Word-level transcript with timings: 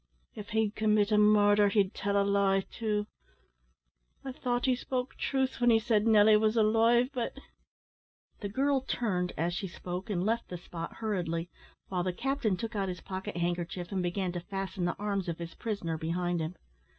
If 0.33 0.49
he'd 0.49 0.73
commit 0.75 1.11
a 1.11 1.17
murder, 1.19 1.69
he'd 1.69 1.93
tell 1.93 2.19
a 2.19 2.25
lie 2.25 2.61
too. 2.71 3.05
I 4.25 4.31
thought 4.31 4.65
he 4.65 4.75
spoke 4.75 5.15
truth 5.15 5.61
when 5.61 5.69
he 5.69 5.77
said 5.77 6.07
Nelly 6.07 6.35
was 6.37 6.57
alive, 6.57 7.11
but" 7.13 7.37
The 8.41 8.49
girl 8.49 8.81
turned 8.81 9.31
as 9.37 9.53
she 9.53 9.67
spoke, 9.67 10.09
and 10.09 10.25
left 10.25 10.47
the 10.49 10.57
spot 10.57 10.93
hurriedly, 10.95 11.51
while 11.89 12.01
the 12.01 12.13
captain 12.13 12.57
took 12.57 12.75
out 12.75 12.89
his 12.89 13.01
pocket 13.01 13.37
handkerchief, 13.37 13.91
and 13.91 14.01
began 14.01 14.31
to 14.31 14.39
fasten 14.39 14.85
the 14.85 14.95
arms 14.97 15.29
of 15.29 15.37
his 15.37 15.53
prisoner 15.53 15.99
behind 15.99 16.39
him. 16.39 16.55